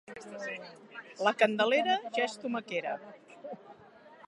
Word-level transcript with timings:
La 1.27 1.33
Candelera 1.41 1.99
ja 2.17 2.25
és 2.31 2.39
tomaquera. 2.45 2.97